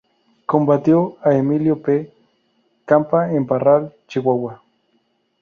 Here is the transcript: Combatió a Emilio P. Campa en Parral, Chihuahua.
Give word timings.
Combatió 0.47 1.17
a 1.21 1.35
Emilio 1.35 1.79
P. 1.79 2.11
Campa 2.85 3.31
en 3.31 3.45
Parral, 3.45 3.93
Chihuahua. 4.07 4.59